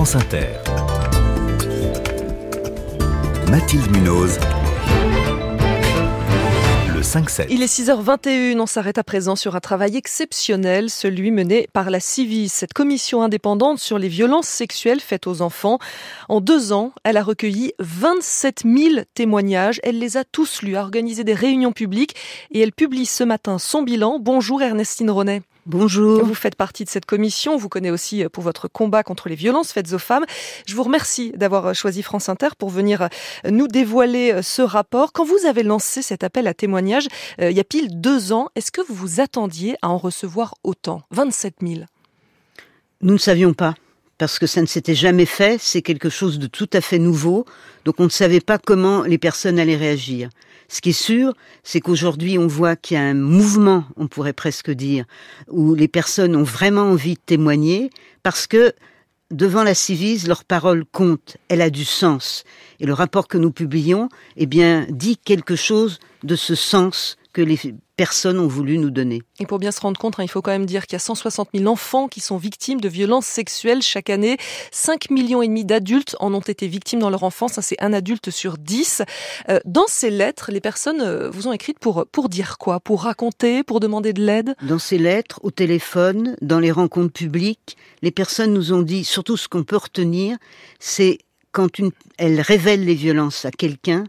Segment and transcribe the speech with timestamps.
[0.00, 0.46] France Inter.
[3.50, 4.38] Mathilde Munoz.
[6.94, 7.48] Le 5-7.
[7.50, 12.00] Il est 6h21, on s'arrête à présent sur un travail exceptionnel, celui mené par la
[12.00, 15.78] CIVIS, cette commission indépendante sur les violences sexuelles faites aux enfants.
[16.30, 20.80] En deux ans, elle a recueilli 27 000 témoignages, elle les a tous lus, a
[20.80, 22.16] organisé des réunions publiques
[22.52, 24.18] et elle publie ce matin son bilan.
[24.18, 25.42] Bonjour Ernestine Ronet.
[25.70, 26.24] Bonjour.
[26.24, 27.56] Vous faites partie de cette commission.
[27.56, 30.24] Vous connaissez aussi pour votre combat contre les violences faites aux femmes.
[30.66, 33.08] Je vous remercie d'avoir choisi France Inter pour venir
[33.48, 35.12] nous dévoiler ce rapport.
[35.12, 37.06] Quand vous avez lancé cet appel à témoignage
[37.40, 40.56] euh, il y a pile deux ans, est-ce que vous vous attendiez à en recevoir
[40.64, 41.02] autant?
[41.12, 41.82] 27 000
[43.02, 43.76] Nous ne savions pas
[44.20, 47.46] parce que ça ne s'était jamais fait, c'est quelque chose de tout à fait nouveau,
[47.86, 50.28] donc on ne savait pas comment les personnes allaient réagir.
[50.68, 54.34] Ce qui est sûr, c'est qu'aujourd'hui on voit qu'il y a un mouvement, on pourrait
[54.34, 55.06] presque dire,
[55.48, 57.88] où les personnes ont vraiment envie de témoigner,
[58.22, 58.74] parce que
[59.30, 62.44] devant la civise, leur parole compte, elle a du sens.
[62.78, 67.42] Et le rapport que nous publions, eh bien, dit quelque chose de ce sens que
[67.42, 67.58] les
[67.96, 69.22] personnes ont voulu nous donner.
[69.40, 71.00] Et pour bien se rendre compte, hein, il faut quand même dire qu'il y a
[71.00, 74.38] 160 000 enfants qui sont victimes de violences sexuelles chaque année.
[74.72, 77.60] 5 millions et demi d'adultes en ont été victimes dans leur enfance.
[77.60, 79.02] c'est un adulte sur 10.
[79.48, 82.80] Euh, dans ces lettres, les personnes euh, vous ont écrites pour, pour dire quoi?
[82.80, 83.62] Pour raconter?
[83.62, 84.54] Pour demander de l'aide?
[84.62, 89.36] Dans ces lettres, au téléphone, dans les rencontres publiques, les personnes nous ont dit, surtout
[89.36, 90.38] ce qu'on peut retenir,
[90.78, 91.18] c'est
[91.52, 94.04] quand une, elles révèlent les violences à quelqu'un,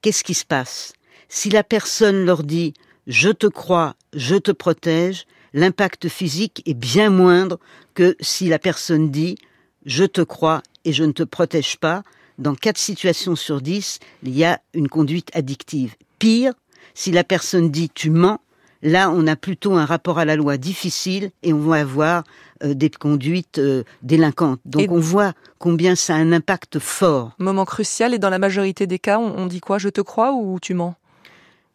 [0.00, 0.92] qu'est-ce qui se passe?
[1.30, 2.72] Si la personne leur dit
[3.06, 7.58] je te crois, je te protège, l'impact physique est bien moindre
[7.94, 9.36] que si la personne dit
[9.84, 12.02] je te crois et je ne te protège pas.
[12.38, 15.96] Dans quatre situations sur dix, il y a une conduite addictive.
[16.18, 16.52] Pire,
[16.94, 18.40] si la personne dit tu mens,
[18.82, 22.24] là on a plutôt un rapport à la loi difficile et on va avoir
[22.64, 24.60] euh, des conduites euh, délinquantes.
[24.64, 27.32] Donc on voit combien ça a un impact fort.
[27.38, 29.78] Moment crucial et dans la majorité des cas, on dit quoi?
[29.78, 30.94] Je te crois ou tu mens?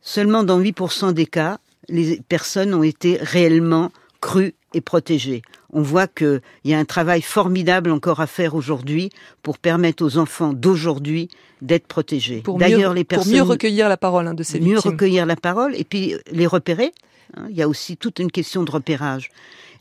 [0.04, 3.91] Seulement dans 8% des cas, les personnes ont été réellement
[4.22, 5.41] crues et protégées.
[5.72, 9.09] On voit qu'il y a un travail formidable encore à faire aujourd'hui
[9.41, 11.30] pour permettre aux enfants d'aujourd'hui
[11.62, 12.44] d'être protégés.
[12.58, 14.91] D'ailleurs, les personnes pour mieux recueillir la parole hein, de ces mieux victimes.
[14.91, 16.91] recueillir la parole et puis les repérer.
[17.35, 17.47] Hein.
[17.50, 19.30] il y a aussi toute une question de repérage.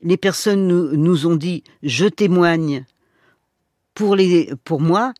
[0.03, 2.85] Les personnes nous, nous ont dit je témoigne
[3.95, 5.13] pour les pour moi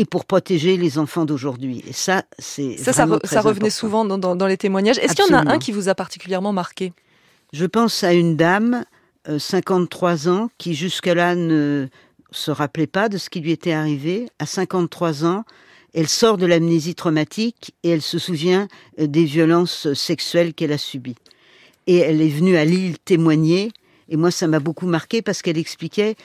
[0.00, 1.84] et pour protéger les enfants d'aujourd'hui.
[1.86, 4.96] Et ça, c'est ça, ça, ça, revenait souvent dans, dans, dans, les témoignages.
[4.96, 6.94] Est-ce qu'il y en a un qui vous a particulièrement marqué?
[7.52, 8.86] Je pense à une dame,
[9.28, 11.86] euh, 53 ans, qui jusque-là ne
[12.30, 14.30] se rappelait pas de ce qui lui était arrivé.
[14.38, 15.44] À 53 ans,
[15.92, 18.68] elle sort de l'amnésie traumatique et elle se souvient
[18.98, 21.16] euh, des violences sexuelles qu'elle a subies.
[21.86, 23.70] Et elle est venue à Lille témoigner.
[24.08, 26.16] Et moi, ça m'a beaucoup marqué parce qu'elle expliquait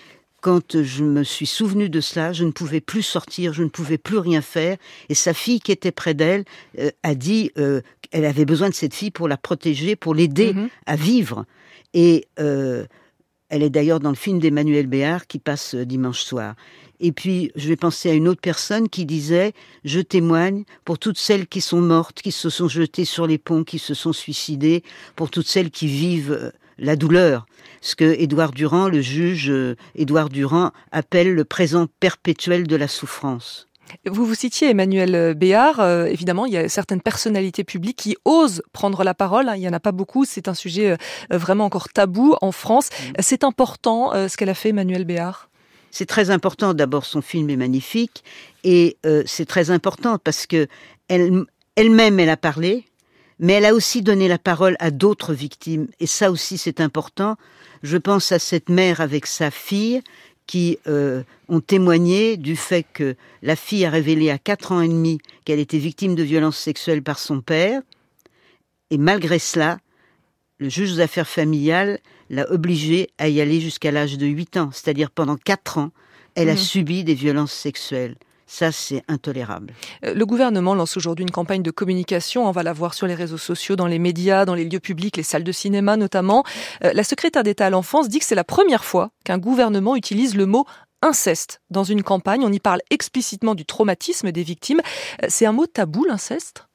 [0.45, 3.97] quand je me suis souvenu de cela, je ne pouvais plus sortir, je ne pouvais
[3.97, 4.77] plus rien faire.
[5.09, 6.45] Et sa fille qui était près d'elle
[6.77, 10.53] euh, a dit euh, qu'elle avait besoin de cette fille pour la protéger, pour l'aider
[10.53, 10.69] mhm.
[10.85, 11.45] à vivre.
[11.95, 12.85] Et euh,
[13.49, 16.53] elle est d'ailleurs dans le film d'Emmanuel Béard qui passe dimanche soir.
[16.99, 21.17] Et puis, je vais penser à une autre personne qui disait Je témoigne pour toutes
[21.17, 24.83] celles qui sont mortes, qui se sont jetées sur les ponts, qui se sont suicidées,
[25.15, 27.45] pour toutes celles qui vivent la douleur,
[27.81, 32.87] ce que Édouard Durand, le juge euh, Édouard Durand, appelle le présent perpétuel de la
[32.87, 33.67] souffrance.
[34.07, 35.79] Vous vous citiez Emmanuel Béard.
[35.79, 39.47] Euh, évidemment, il y a certaines personnalités publiques qui osent prendre la parole.
[39.47, 39.55] Hein.
[39.55, 40.25] il n'y en a pas beaucoup.
[40.25, 42.89] C'est un sujet euh, vraiment encore tabou en France.
[42.89, 43.13] Mm.
[43.19, 45.49] C'est important ce qu'elle a fait, Emmanuel Béard?
[45.91, 46.73] C'est très important.
[46.73, 48.23] D'abord, son film est magnifique
[48.63, 50.67] et c'est très important parce que
[51.07, 52.85] elle, elle-même, elle a parlé
[53.39, 57.35] mais elle a aussi donné la parole à d'autres victimes, et ça aussi c'est important.
[57.83, 60.01] Je pense à cette mère avec sa fille
[60.47, 64.87] qui euh, ont témoigné du fait que la fille a révélé à quatre ans et
[64.87, 67.81] demi qu'elle était victime de violences sexuelles par son père,
[68.91, 69.79] et malgré cela,
[70.59, 74.69] le juge aux affaires familiales l'a obligée à y aller jusqu'à l'âge de 8 ans,
[74.71, 75.91] c'est-à-dire pendant quatre ans,
[76.35, 76.57] elle a mmh.
[76.57, 78.15] subi des violences sexuelles.
[78.47, 79.73] Ça, c'est intolérable.
[80.03, 82.47] Euh, le gouvernement lance aujourd'hui une campagne de communication.
[82.47, 85.17] On va la voir sur les réseaux sociaux, dans les médias, dans les lieux publics,
[85.17, 86.43] les salles de cinéma notamment.
[86.83, 90.35] Euh, la secrétaire d'État à l'enfance dit que c'est la première fois qu'un gouvernement utilise
[90.35, 90.65] le mot
[91.01, 92.43] inceste dans une campagne.
[92.43, 94.81] On y parle explicitement du traumatisme des victimes.
[95.23, 96.67] Euh, c'est un mot tabou, l'inceste?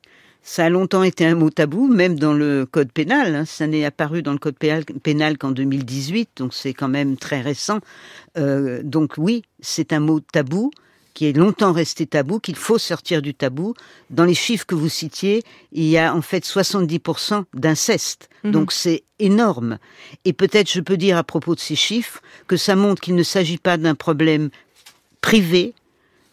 [0.42, 3.36] Ça a longtemps été un mot tabou, même dans le code pénal.
[3.36, 3.44] Hein.
[3.44, 7.78] Ça n'est apparu dans le code pénal qu'en 2018, donc c'est quand même très récent.
[8.36, 10.70] donc oui, c'est un mot tabou
[11.14, 13.74] qui est longtemps resté tabou, qu'il faut sortir du tabou.
[14.10, 15.42] Dans les chiffres que vous citiez,
[15.72, 18.28] il y a en fait 70% d'inceste.
[18.44, 18.52] Mhm.
[18.52, 19.78] Donc c'est énorme.
[20.24, 23.22] Et peut-être je peux dire à propos de ces chiffres que ça montre qu'il ne
[23.22, 24.50] s'agit pas d'un problème
[25.20, 25.74] privé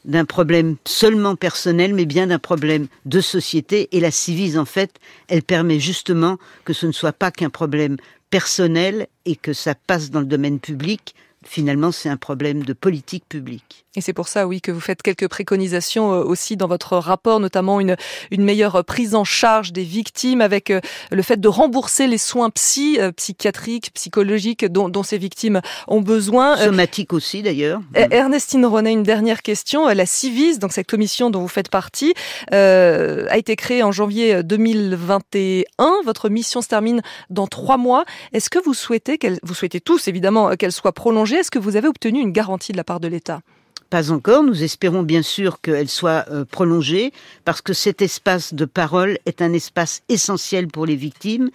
[0.05, 3.89] d'un problème seulement personnel, mais bien d'un problème de société.
[3.91, 4.95] Et la civise, en fait,
[5.27, 7.97] elle permet justement que ce ne soit pas qu'un problème
[8.29, 11.13] personnel et que ça passe dans le domaine public
[11.47, 13.85] finalement, c'est un problème de politique publique.
[13.95, 17.39] Et c'est pour ça, oui, que vous faites quelques préconisations euh, aussi dans votre rapport,
[17.39, 17.95] notamment une,
[18.29, 22.51] une meilleure prise en charge des victimes avec euh, le fait de rembourser les soins
[22.51, 26.57] psy, euh, psychiatriques, psychologiques dont, dont, ces victimes ont besoin.
[26.57, 27.81] Somatiques aussi, d'ailleurs.
[27.95, 29.87] Ernestine René, une dernière question.
[29.87, 32.13] La CIVIS, donc cette commission dont vous faites partie,
[32.53, 35.63] euh, a été créée en janvier 2021.
[36.05, 37.01] Votre mission se termine
[37.31, 38.05] dans trois mois.
[38.33, 41.75] Est-ce que vous souhaitez qu'elle, vous souhaitez tous évidemment qu'elle soit prolongée est-ce que vous
[41.75, 43.41] avez obtenu une garantie de la part de l'État?
[43.89, 44.43] Pas encore.
[44.43, 47.13] Nous espérons bien sûr qu'elle soit euh, prolongée
[47.45, 51.49] parce que cet espace de parole est un espace essentiel pour les victimes.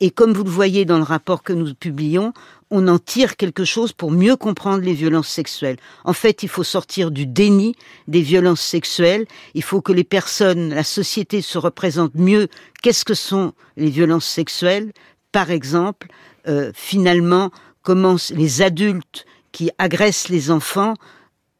[0.00, 2.34] Et comme vous le voyez dans le rapport que nous publions,
[2.70, 5.78] on en tire quelque chose pour mieux comprendre les violences sexuelles.
[6.04, 7.74] En fait, il faut sortir du déni
[8.06, 9.24] des violences sexuelles.
[9.54, 12.48] Il faut que les personnes, la société se représente mieux
[12.82, 14.92] qu'est-ce que sont les violences sexuelles.
[15.32, 16.08] Par exemple,
[16.48, 17.50] euh, finalement,
[17.88, 20.92] comment les adultes qui agressent les enfants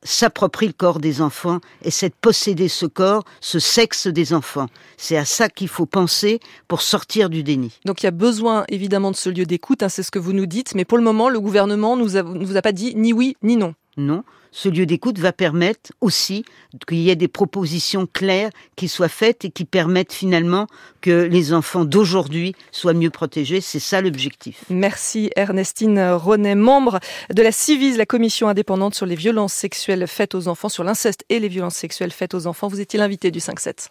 [0.02, 4.66] s'approprient le corps des enfants et c'est de posséder ce corps, ce sexe des enfants.
[4.98, 6.38] C'est à ça qu'il faut penser
[6.69, 7.80] pour sortir du déni.
[7.86, 10.34] Donc il y a besoin évidemment de ce lieu d'écoute, hein, c'est ce que vous
[10.34, 13.34] nous dites, mais pour le moment, le gouvernement ne vous a pas dit ni oui
[13.42, 13.72] ni non.
[13.98, 14.22] Non,
[14.52, 16.44] ce lieu d'écoute va permettre aussi
[16.86, 20.66] qu'il y ait des propositions claires qui soient faites et qui permettent finalement
[21.00, 23.60] que les enfants d'aujourd'hui soient mieux protégés.
[23.60, 24.64] C'est ça l'objectif.
[24.70, 27.00] Merci Ernestine René, membre
[27.34, 31.24] de la CIVIS, la commission indépendante sur les violences sexuelles faites aux enfants, sur l'inceste
[31.28, 32.68] et les violences sexuelles faites aux enfants.
[32.68, 33.86] Vous étiez l'invité du 5-7.